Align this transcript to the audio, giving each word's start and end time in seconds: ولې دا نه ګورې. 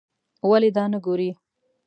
ولې 0.49 0.69
دا 0.77 0.83
نه 0.91 0.99
ګورې. 1.05 1.29